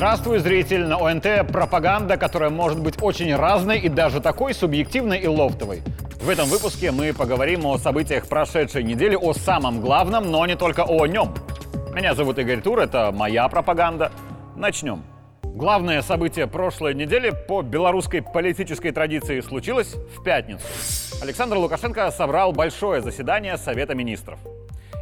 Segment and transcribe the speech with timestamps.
[0.00, 0.86] Здравствуй, зритель!
[0.86, 5.82] На ОНТ пропаганда, которая может быть очень разной и даже такой субъективной и лофтовой.
[6.22, 10.84] В этом выпуске мы поговорим о событиях прошедшей недели, о самом главном, но не только
[10.84, 11.34] о нем.
[11.94, 14.10] Меня зовут Игорь Тур, это моя пропаганда.
[14.56, 15.02] Начнем.
[15.42, 20.64] Главное событие прошлой недели по белорусской политической традиции случилось в пятницу.
[21.20, 24.38] Александр Лукашенко собрал большое заседание Совета министров.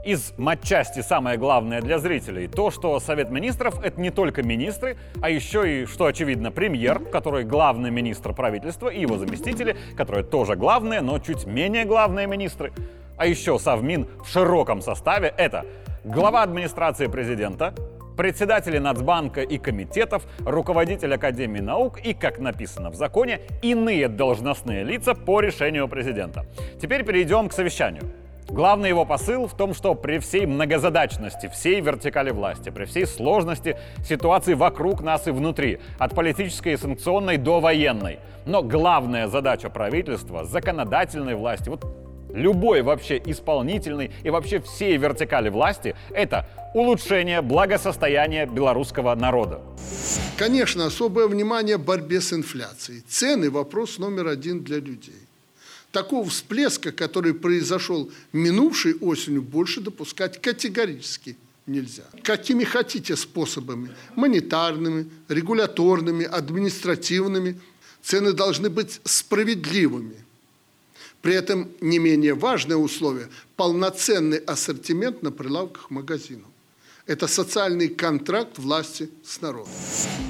[0.04, 5.28] Из матчасти самое главное для зрителей то, что Совет Министров— это не только министры, а
[5.28, 11.00] еще и, что очевидно, премьер, который главный министр правительства, и его заместители, которые тоже главные,
[11.00, 12.72] но чуть менее главные министры.
[13.16, 15.66] А еще Совмин в широком составе— это
[16.04, 17.74] глава администрации президента,
[18.16, 25.14] председатели Нацбанка и комитетов, руководитель Академии наук и, как написано в законе, иные должностные лица
[25.14, 26.46] по решению президента.
[26.80, 28.04] Теперь перейдем к совещанию.
[28.50, 33.76] Главный его посыл в том, что при всей многозадачности, всей вертикали власти, при всей сложности
[34.06, 40.44] ситуации вокруг нас и внутри, от политической и санкционной до военной, но главная задача правительства,
[40.44, 41.84] законодательной власти, вот
[42.32, 49.60] любой вообще исполнительной и вообще всей вертикали власти– это улучшение благосостояния белорусского народа.
[50.38, 53.00] Конечно, особое внимание борьбе с инфляцией.
[53.00, 55.27] Цены– вопрос номер один для людей.
[55.92, 61.36] Такого всплеска, который произошел минувшей осенью, больше допускать категорически
[61.66, 62.04] нельзя.
[62.22, 67.58] Какими хотите способами, монетарными, регуляторными, административными,
[68.02, 70.16] цены должны быть справедливыми.
[71.22, 76.46] При этом не менее важное условие– полноценный ассортимент на прилавках магазинов.
[77.08, 79.72] Это социальный контракт власти с народом.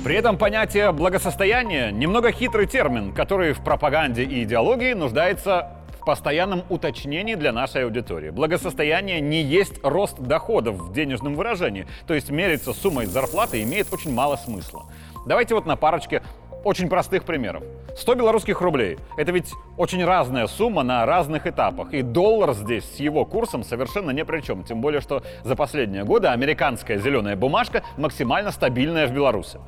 [0.04, 6.62] При этом понятие благосостояния немного хитрый термин, который в пропаганде и идеологии нуждается в постоянном
[6.68, 8.30] уточнении для нашей аудитории.
[8.30, 14.14] Благосостояние не есть рост доходов в денежном выражении, то есть мериться суммой зарплаты имеет очень
[14.14, 14.86] мало смысла.
[15.26, 16.22] Давайте вот на парочке
[16.64, 17.62] очень простых примеров.
[17.96, 21.92] 100 белорусских рублей– это ведь очень разная сумма на разных этапах.
[21.92, 24.62] И доллар здесь с его курсом совершенно ни при чем.
[24.64, 29.58] Тем более, что за последние годы американская зеленая бумажка максимально стабильная в Беларуси.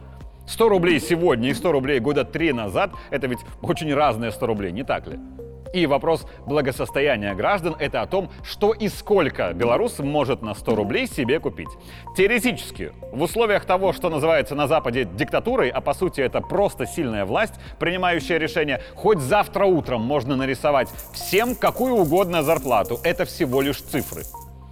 [0.47, 4.73] 100 рублей сегодня и 100 рублей года три назад– это ведь очень разные 100 рублей,
[4.73, 5.19] не так ли?
[5.73, 11.07] И вопрос благосостояния граждан– это о том, что и сколько белорус может на 100 рублей
[11.07, 11.69] себе купить.
[12.17, 17.25] Теоретически, в условиях того, что называется на Западе диктатурой, а по сути это просто сильная
[17.25, 22.99] власть, принимающая решение, хоть завтра утром можно нарисовать всем какую угодно зарплату.
[23.05, 24.23] Это всего лишь цифры.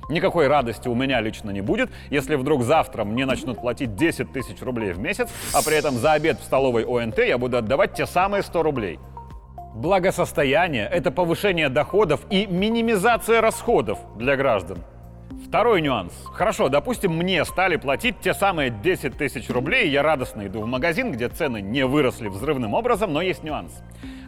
[0.09, 4.61] Никакой радости у меня лично не будет, если вдруг завтра мне начнут платить 10 тысяч
[4.63, 8.07] рублей в месяц, а при этом за обед в столовой ОНТ я буду отдавать те
[8.07, 8.99] самые 100 рублей.
[9.79, 14.79] Благосостояние– это повышение доходов и минимизация расходов для граждан.
[15.47, 16.13] Второй нюанс.
[16.25, 21.13] Хорошо, допустим, мне стали платить те самые 10 тысяч рублей, я радостно иду в магазин,
[21.13, 23.81] где цены не выросли взрывным образом, но есть нюанс.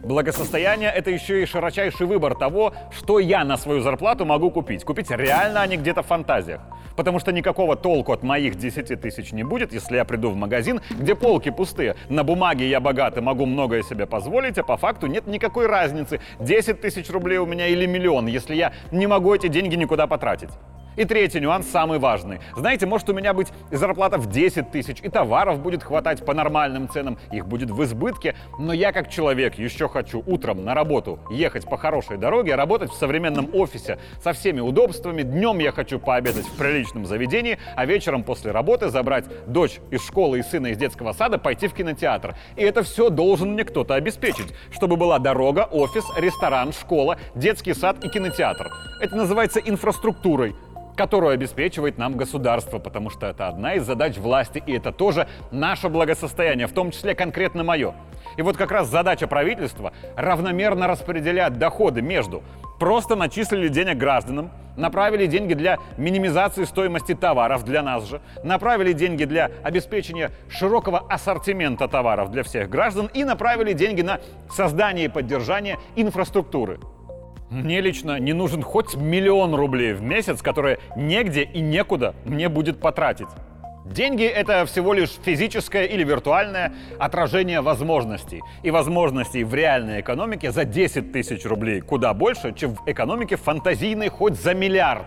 [0.03, 4.83] Благосостояние– это еще и широчайший выбор того, что я на свою зарплату могу купить.
[4.83, 6.61] Купить реально, а не где-то в фантазиях.
[6.95, 10.81] Потому что никакого толку от моих 10 тысяч не будет, если я приду в магазин,
[10.89, 11.95] где полки пустые.
[12.09, 16.81] На бумаге я богатый, могу многое себе позволить, а по факту нет никакой разницы, 10
[16.81, 20.49] тысяч рублей у меня или миллион, если я не могу эти деньги никуда потратить.
[20.97, 22.41] И третий нюанс, самый важный.
[22.53, 26.89] Знаете, может у меня быть зарплата в 10 тысяч, и товаров будет хватать по нормальным
[26.89, 31.65] ценам, их будет в избытке, но я как человек еще хочу утром на работу ехать
[31.65, 36.57] по хорошей дороге, работать в современном офисе со всеми удобствами, днем я хочу пообедать в
[36.57, 41.37] приличном заведении, а вечером после работы забрать дочь из школы и сына из детского сада,
[41.37, 42.35] пойти в кинотеатр.
[42.57, 48.03] И это все должен мне кто-то обеспечить, чтобы была дорога, офис, ресторан, школа, детский сад
[48.03, 48.71] и кинотеатр.
[48.99, 50.53] Это называется инфраструктурой
[51.01, 55.89] которую обеспечивает нам государство, потому что это одна из задач власти, и это тоже наше
[55.89, 57.95] благосостояние, в том числе конкретно мое.
[58.37, 62.43] И вот как раз задача правительства равномерно распределять доходы между
[62.79, 69.25] просто начислили денег гражданам, направили деньги для минимизации стоимости товаров для нас же, направили деньги
[69.25, 74.19] для обеспечения широкого ассортимента товаров для всех граждан и направили деньги на
[74.51, 76.79] создание и поддержание инфраструктуры.
[77.51, 82.79] Мне лично не нужен хоть миллион рублей в месяц, которые негде и некуда мне будет
[82.79, 83.27] потратить.
[83.83, 88.41] Деньги— это всего лишь физическое или виртуальное отражение возможностей.
[88.63, 94.07] И возможностей в реальной экономике за 10 тысяч рублей куда больше, чем в экономике фантазийной
[94.07, 95.03] хоть за миллиард.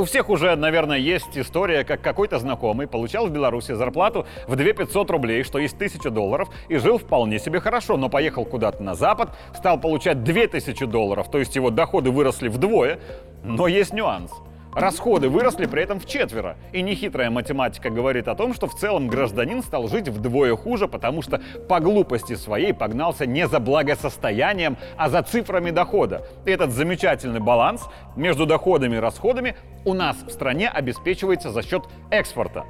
[0.00, 4.72] У всех уже, наверное, есть история, как какой-то знакомый получал в Беларуси зарплату в 2
[4.72, 8.94] 500 рублей, что есть 1000 долларов, и жил вполне себе хорошо, но поехал куда-то на
[8.94, 12.98] Запад, стал получать 2000 долларов, то есть его доходы выросли вдвое,
[13.44, 14.32] но есть нюанс.
[14.74, 16.56] Расходы выросли при этом в четверо.
[16.72, 21.22] И нехитрая математика говорит о том, что в целом гражданин стал жить вдвое хуже, потому
[21.22, 26.24] что по глупости своей погнался не за благосостоянием, а за цифрами дохода.
[26.46, 31.82] И этот замечательный баланс между доходами и расходами у нас в стране обеспечивается за счет
[32.10, 32.64] экспорта.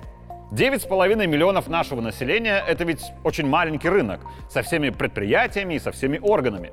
[0.52, 6.18] 9,5 миллионов нашего населения– это ведь очень маленький рынок со всеми предприятиями и со всеми
[6.18, 6.72] органами.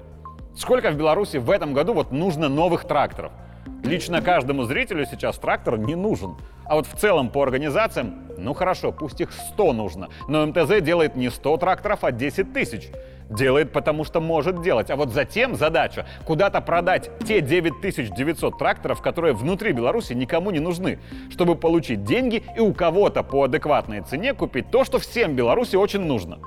[0.56, 3.34] Сколько в Беларуси в этом году вот нужно новых тракторов–
[3.88, 6.36] Лично каждому зрителю сейчас трактор не нужен.
[6.66, 11.16] А вот в целом по организациям, ну хорошо, пусть их 100 нужно, но МТЗ делает
[11.16, 12.90] не 100 тракторов, а 10 тысяч.
[13.30, 14.90] Делает, потому что может делать.
[14.90, 21.00] А вот затем задача куда-то продать те 9900 тракторов, которые внутри Беларуси никому не нужны,
[21.30, 26.02] чтобы получить деньги и у кого-то по адекватной цене купить то, что всем Беларуси очень
[26.02, 26.40] нужно.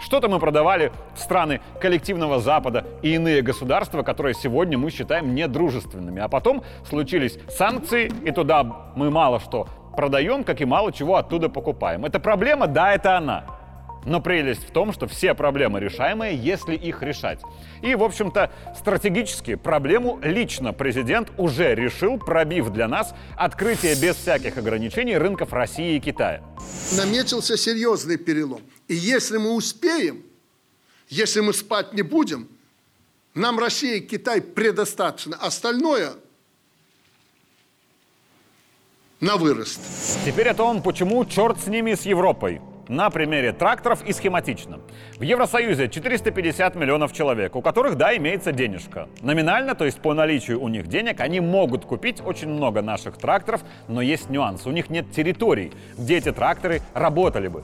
[0.00, 6.20] Что-то мы продавали в страны коллективного Запада и иные государства, которые сегодня мы считаем недружественными.
[6.20, 8.64] А потом случились санкции, и туда
[8.96, 12.06] мы мало что продаем, как и мало чего оттуда покупаем.
[12.06, 12.66] Это проблема?
[12.66, 13.59] Да, это она.
[14.06, 17.40] Но прелесть в том, что все проблемы решаемые, если их решать.
[17.82, 24.56] И, в общем-то, стратегически проблему лично президент уже решил, пробив для нас открытие без всяких
[24.56, 26.42] ограничений рынков России и Китая.
[26.96, 28.62] Наметился серьезный перелом.
[28.88, 30.22] И если мы успеем,
[31.08, 32.48] если мы спать не будем,
[33.34, 35.36] нам Россия и Китай предостаточно.
[35.36, 36.14] Остальное
[39.20, 39.80] на вырост.
[40.24, 44.80] Теперь о том, почему черт с ними, с Европой на примере тракторов и схематично.
[45.16, 49.08] В Евросоюзе 450 миллионов человек, у которых, да, имеется денежка.
[49.22, 53.62] Номинально, то есть по наличию у них денег, они могут купить очень много наших тракторов,
[53.86, 54.66] но есть нюанс.
[54.66, 57.62] У них нет территорий, где эти тракторы работали бы.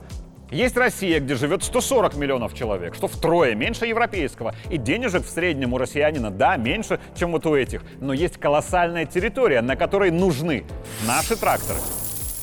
[0.49, 4.55] Есть Россия, где живет 140 миллионов человек, что втрое меньше европейского.
[4.69, 7.83] И денежек в среднем у россиянина, да, меньше, чем вот у этих.
[7.99, 10.63] Но есть колоссальная территория, на которой нужны
[11.05, 11.79] наши тракторы.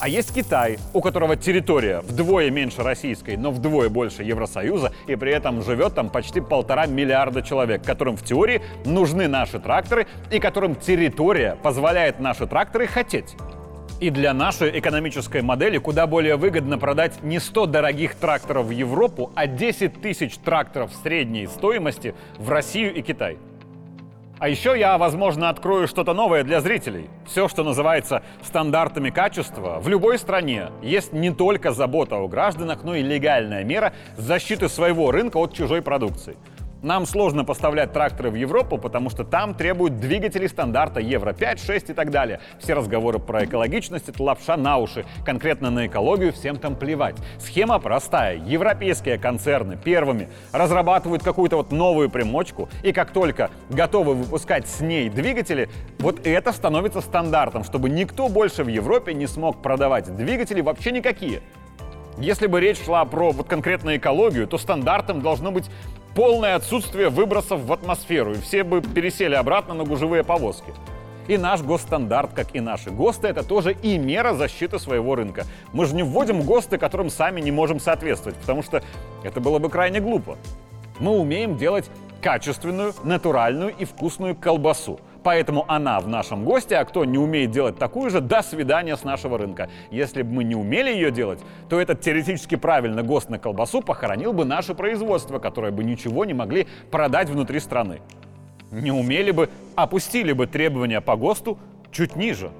[0.05, 5.33] А есть Китай, у которого территория вдвое меньше российской, но вдвое больше Евросоюза, и при
[5.33, 10.75] этом живет там почти полтора миллиарда человек, которым в теории нужны наши тракторы и которым
[10.75, 13.35] территория позволяет наши тракторы хотеть.
[13.99, 19.33] И для нашей экономической модели куда более выгодно продать не 100 дорогих тракторов в Европу,
[19.35, 23.39] а 10 тысяч тракторов средней стоимости в Россию и Китай.
[24.38, 27.08] А еще я, возможно, открою что-то новое для зрителей.
[27.25, 32.96] Все, что называется стандартами качества, в любой стране есть не только забота о гражданах, но
[32.96, 36.36] и легальная мера защиты своего рынка от чужой продукции–
[36.84, 41.90] нам сложно поставлять тракторы в Европу, потому что там требуют двигатели стандарта Евро 5, 6
[41.90, 42.40] и так далее.
[42.58, 45.04] Все разговоры про экологичность— это лапша на уши.
[45.25, 47.16] Конкретно на экологию всем там плевать.
[47.38, 48.36] Схема простая.
[48.36, 55.08] Европейские концерны первыми разрабатывают какую-то вот новую примочку, и как только готовы выпускать с ней
[55.08, 60.92] двигатели, вот это становится стандартом, чтобы никто больше в Европе не смог продавать двигатели вообще
[60.92, 61.40] никакие.
[62.19, 65.69] Если бы речь шла про вот конкретно экологию, то стандартом должно быть
[66.14, 70.72] полное отсутствие выбросов в атмосферу, и все бы пересели обратно на гужевые повозки.
[71.26, 75.44] И наш госстандарт, как и наши ГОСТы, это тоже и мера защиты своего рынка.
[75.72, 78.82] Мы же не вводим ГОСТы, которым сами не можем соответствовать, потому что
[79.22, 80.37] это было бы крайне глупо.
[81.00, 81.90] Мы умеем делать
[82.20, 85.00] качественную, натуральную и вкусную колбасу.
[85.24, 89.04] Поэтому она в нашем госте, а кто не умеет делать такую же, до свидания с
[89.04, 89.70] нашего рынка.
[89.90, 91.40] Если бы мы не умели ее делать,
[91.70, 96.34] то этот теоретически правильно ГОСТ на колбасу похоронил бы наше производство, которое бы ничего не
[96.34, 98.02] могли продать внутри страны.
[98.70, 101.58] Не умели бы, опустили бы требования по ГОСТу
[101.90, 102.50] чуть ниже.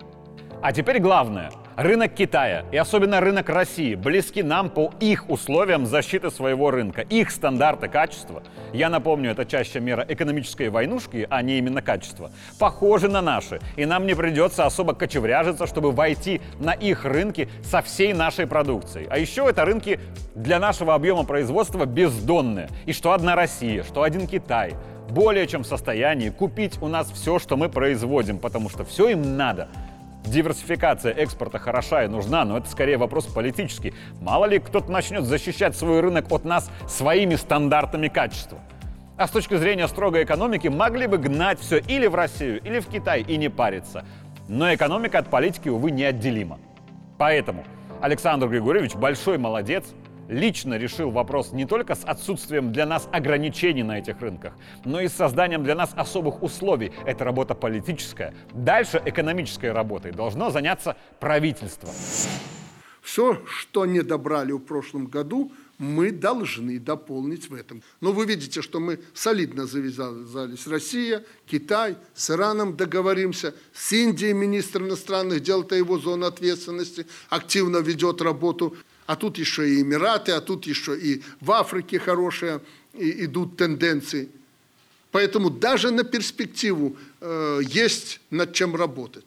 [0.63, 6.31] А теперь главное– Рынок Китая и особенно рынок России близки нам по их условиям защиты
[6.31, 8.45] своего рынка, их стандарты качества.
[8.73, 12.31] Я напомню, это чаще мера экономической войнушки, а не именно качества.
[12.61, 17.83] Похожи на наши, и нам не придется особо кочевряжиться, чтобы войти на их рынки со
[17.83, 19.09] всей нашей продукцией.
[19.11, 19.99] А еще это рынки
[20.37, 22.69] для нашего объема производства бездонные.
[22.87, 24.75] И что одна Россия, что один Китай
[25.11, 29.37] более чем в состоянии купить у нас все, что мы производим, потому что все им
[29.37, 29.69] надо–
[30.35, 33.95] Диверсификация экспорта хороша и нужна, но это скорее вопрос политический.
[34.21, 38.59] Мало ли кто-то начнет защищать свой рынок от нас своими стандартами качества.
[39.17, 42.89] А с точки зрения строгой экономики могли бы гнать все или в Россию, или в
[42.89, 44.05] Китай и не париться.
[44.49, 46.59] Но экономика от политики, увы, неотделима.
[47.17, 47.63] Поэтому
[48.01, 49.85] Александр Григорьевич большой молодец,
[50.29, 54.55] лично решил вопрос не только с отсутствием для нас ограничений на этих рынках,
[54.85, 56.93] но и с созданием для нас особых условий.
[57.05, 58.35] Это работа политическая.
[58.53, 61.91] Дальше экономической работой должно заняться правительство.
[63.03, 67.83] Все, что не добрали в прошлом году, мы должны дополнить в этом.
[68.01, 70.67] Но вы видите, что мы солидно завязались.
[70.67, 77.79] Россия, Китай, с Ираном договоримся, с Индией министр иностранных дел, это его зона ответственности, активно
[77.79, 78.77] ведет работу.
[79.07, 82.61] А тут еще и Эмираты, а тут еще и в Африке хорошие
[82.95, 84.29] идут тенденции.
[85.11, 89.25] Поэтому даже на перспективу э, есть над чем работать.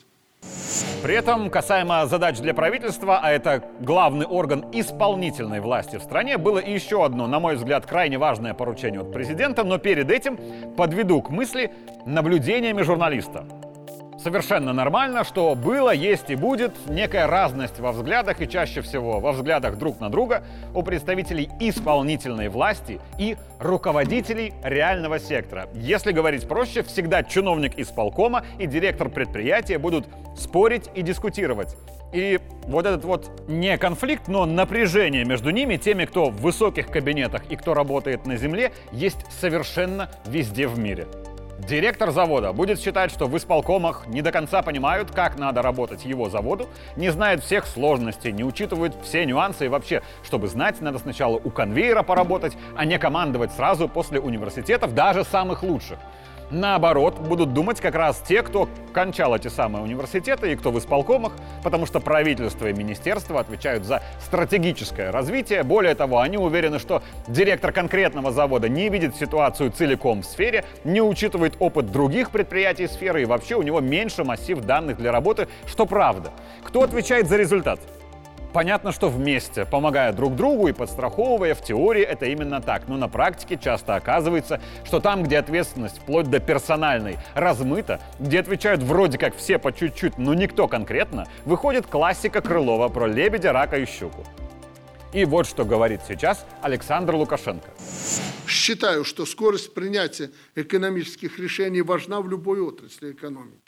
[1.04, 6.60] При этом, касаемо задач для правительства, а это главный орган исполнительной власти в стране, было
[6.60, 10.38] еще одно, на мой взгляд, крайне важное поручение от президента, но перед этим
[10.76, 11.72] подведу к мысли
[12.06, 13.46] наблюдениями журналиста.
[14.18, 19.32] Совершенно нормально, что было, есть и будет некая разность во взглядах и чаще всего во
[19.32, 20.44] взглядах друг на друга
[20.74, 25.70] у представителей исполнительной власти и руководителей реального сектора.
[25.76, 31.76] Если говорить проще, всегда чиновник исполкома и директор предприятия будут спорить и дискутировать.
[32.12, 37.44] И вот этот вот не конфликт, но напряжение между ними, теми, кто в высоких кабинетах
[37.52, 41.06] и кто работает на земле, есть совершенно везде в мире.
[41.58, 46.30] Директор завода будет считать, что в исполкомах не до конца понимают, как надо работать его
[46.30, 51.42] заводу, не знает всех сложностей, не учитывают все нюансы и вообще, чтобы знать, надо сначала
[51.44, 55.98] у конвейера поработать, а не командовать сразу после университетов, даже самых лучших.
[56.50, 61.34] Наоборот, будут думать как раз те, кто кончал эти самые университеты и кто в исполкомах,
[61.62, 65.64] потому что правительство и министерство отвечают за стратегическое развитие.
[65.64, 71.02] Более того, они уверены, что директор конкретного завода не видит ситуацию целиком в сфере, не
[71.02, 75.86] учитывает опыт других предприятий сферы и вообще у него меньше массив данных для работы, что
[75.86, 76.32] правда.
[76.64, 77.80] Кто отвечает за результат?
[78.58, 83.08] Понятно, что вместе, помогая друг другу и подстраховывая, в теории это именно так, но на
[83.08, 89.36] практике часто оказывается, что там, где ответственность вплоть до персональной размыта, где отвечают вроде как
[89.36, 94.26] все по чуть-чуть, но никто конкретно, выходит классика Крылова про лебедя, рака и щуку.
[95.14, 97.70] И вот что говорит сейчас Александр Лукашенко.
[98.48, 103.62] Считаю, что скорость принятия экономических решений важна в любой отрасли экономики.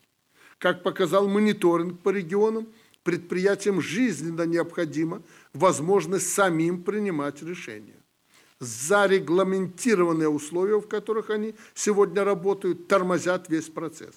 [0.58, 2.70] Как показал мониторинг по регионам,
[3.04, 5.22] предприятиям жизненно необходима
[5.54, 7.96] возможность самим принимать решения.
[8.60, 14.16] Зарегламентированные условия, в которых они сегодня работают, тормозят весь процесс.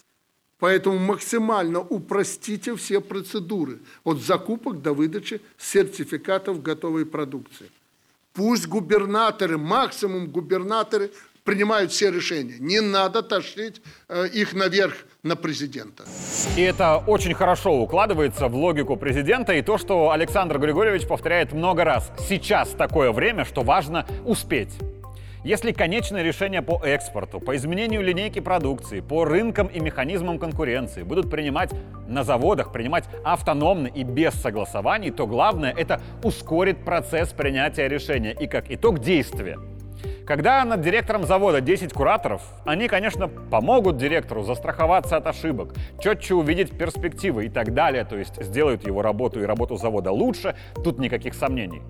[0.59, 7.69] Поэтому максимально упростите все процедуры от закупок до выдачи сертификатов готовой продукции.
[8.33, 11.11] Пусть губернаторы, максимум губернаторы
[11.45, 12.57] принимают все решения.
[12.59, 16.05] Не надо тащить э, их наверх на президента.
[16.57, 21.85] И это очень хорошо укладывается в логику президента и то, что Александр Григорьевич повторяет много
[21.85, 22.11] раз.
[22.29, 24.71] Сейчас такое время, что важно успеть.
[25.45, 31.29] Если конечное решение по экспорту, по изменению линейки продукции, по рынкам и механизмам конкуренции будут
[31.31, 31.71] принимать
[32.07, 38.47] на заводах, принимать автономно и без согласований, то главное это ускорит процесс принятия решения и
[38.47, 39.59] как итог действия.
[40.26, 46.76] Когда над директором завода 10 кураторов, они, конечно, помогут директору застраховаться от ошибок, четче увидеть
[46.76, 51.35] перспективы и так далее, то есть сделают его работу и работу завода лучше, тут никаких
[51.35, 51.83] сомнений.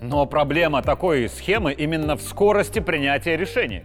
[0.00, 3.82] Но проблема такой схемы именно в скорости принятия решений.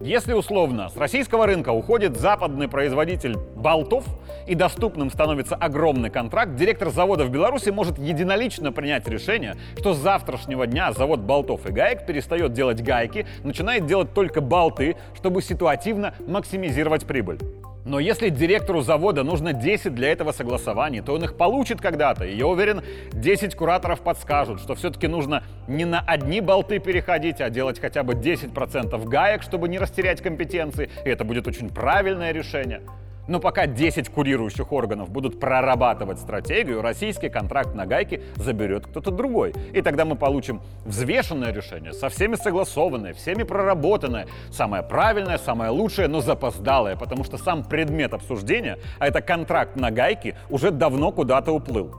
[0.00, 4.04] Если условно с российского рынка уходит западный производитель болтов
[4.46, 9.98] и доступным становится огромный контракт, директор завода в Беларуси может единолично принять решение, что с
[9.98, 16.14] завтрашнего дня завод болтов и гаек перестает делать гайки, начинает делать только болты, чтобы ситуативно
[16.28, 17.40] максимизировать прибыль.
[17.88, 22.26] Но если директору завода нужно 10 для этого согласований, то он их получит когда-то.
[22.26, 27.48] И я уверен, 10 кураторов подскажут, что все-таки нужно не на одни болты переходить, а
[27.48, 30.90] делать хотя бы 10% гаек, чтобы не растерять компетенции.
[31.06, 32.82] И это будет очень правильное решение.
[33.28, 39.54] Но пока 10 курирующих органов будут прорабатывать стратегию, российский контракт на гайке заберет кто-то другой.
[39.74, 46.08] И тогда мы получим взвешенное решение, со всеми согласованное, всеми проработанное, самое правильное, самое лучшее,
[46.08, 51.52] но запоздалое, потому что сам предмет обсуждения, а это контракт на гайке, уже давно куда-то
[51.52, 51.94] уплыл.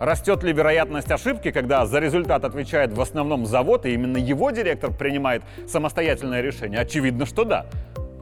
[0.00, 4.92] Растет ли вероятность ошибки, когда за результат отвечает в основном завод, и именно его директор
[4.92, 6.80] принимает самостоятельное решение?
[6.80, 7.66] Очевидно, что да.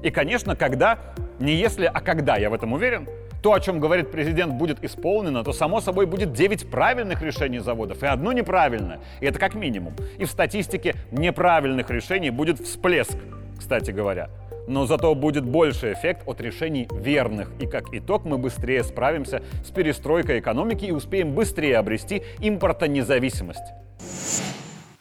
[0.03, 0.99] И, конечно, когда,
[1.43, 3.09] не если, а когда, я в этом уверен,
[3.43, 8.03] то, о чем говорит президент, будет исполнено, то, само собой, будет 9 правильных решений заводов
[8.05, 9.01] и одно неправильное.
[9.21, 9.95] И это как минимум.
[10.19, 13.17] И в статистике неправильных решений будет всплеск,
[13.59, 14.31] кстати говоря.
[14.69, 17.51] Но зато будет больше эффект от решений верных.
[17.59, 23.73] И как итог мы быстрее справимся с перестройкой экономики и успеем быстрее обрести импортонезависимость.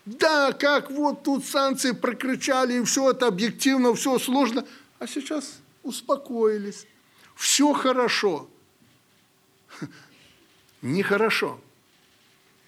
[0.06, 4.66] Да, как вот тут санкции прокричали, и все это объективно, все сложно–
[5.02, 6.86] а сейчас успокоились.
[7.36, 8.48] Все хорошо.
[10.82, 11.60] Нехорошо.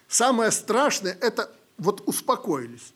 [0.07, 2.93] Самое страшное– это вот успокоились.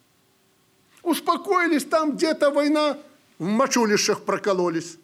[1.01, 2.97] Успокоились, там где-то война,
[3.39, 4.97] в мочулищах прокололись.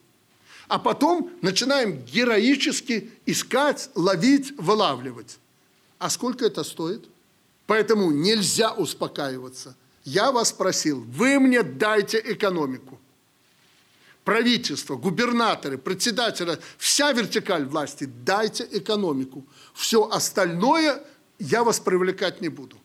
[0.68, 5.38] А потом начинаем героически искать, ловить, вылавливать.
[6.00, 7.06] А сколько это стоит?
[7.68, 9.76] Поэтому нельзя успокаиваться.
[10.04, 13.00] Я вас просил, вы мне дайте экономику.
[14.24, 19.46] Правительство, губернаторы, председателя, вся вертикаль власти, дайте экономику.
[19.74, 21.02] Все остальное
[21.40, 22.78] я вас привлекать не буду.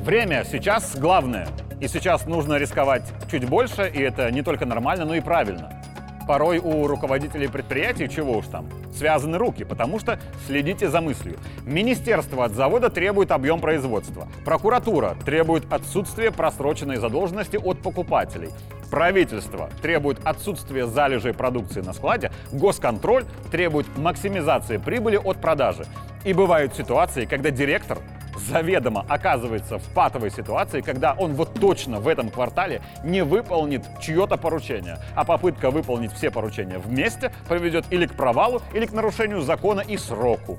[0.00, 1.48] Время сейчас главное.
[1.80, 5.81] И сейчас нужно рисковать чуть больше, и это не только нормально, но и правильно.
[6.26, 11.36] Порой у руководителей предприятий, чего уж там, связаны руки, потому что следите за мыслью.
[11.64, 14.28] Министерство от завода требует объем производства.
[14.44, 18.50] Прокуратура требует отсутствие просроченной задолженности от покупателей.
[18.90, 22.30] Правительство требует отсутствия залежей продукции на складе.
[22.52, 25.86] Госконтроль требует максимизации прибыли от продажи.
[26.24, 27.98] И бывают ситуации, когда директор
[28.36, 34.36] заведомо оказывается в патовой ситуации, когда он вот точно в этом квартале не выполнит чье-то
[34.36, 39.80] поручение, а попытка выполнить все поручения вместе приведет или к провалу, или к нарушению закона
[39.80, 40.58] и сроку.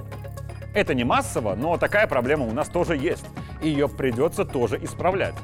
[0.73, 3.25] Это не массово, но такая проблема у нас тоже есть.
[3.61, 5.35] И ее придется тоже исправлять.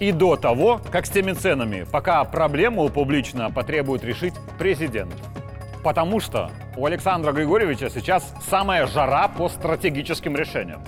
[0.00, 5.14] И до того, как с теми ценами, пока проблему публично потребует решить президент.
[5.84, 10.80] Потому что у Александра Григорьевича сейчас самая жара по стратегическим решениям.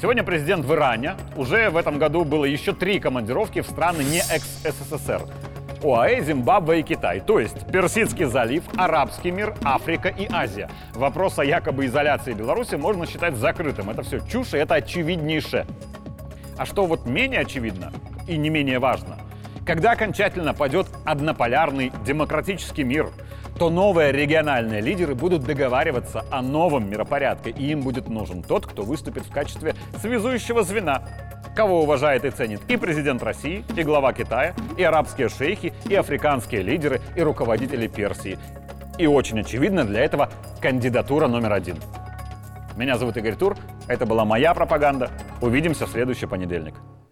[0.00, 1.16] Сегодня президент в Иране.
[1.36, 5.20] Уже в этом году было еще три командировки в страны не экс-СССР.
[5.82, 7.20] ОАЭ, Зимбабве и Китай.
[7.20, 10.70] То есть Персидский залив, Арабский мир, Африка и Азия.
[10.94, 13.90] Вопрос о якобы изоляции Беларуси можно считать закрытым.
[13.90, 15.66] Это все чушь, и это очевиднейшее.
[16.56, 17.92] А что вот менее очевидно
[18.26, 19.18] и не менее важно,
[19.66, 23.10] когда окончательно пойдет однополярный демократический мир–
[23.60, 28.84] то новые региональные лидеры будут договариваться о новом миропорядке, и им будет нужен тот, кто
[28.84, 31.02] выступит в качестве связующего звена,
[31.54, 36.62] кого уважает и ценит и президент России, и глава Китая, и арабские шейхи, и африканские
[36.62, 38.38] лидеры, и руководители Персии.
[38.96, 40.30] И очень очевидно для этого
[40.62, 41.76] кандидатура номер один.
[42.78, 45.10] Меня зовут Игорь Тур, это была моя пропаганда.
[45.42, 46.76] Увидимся в следующий понедельник.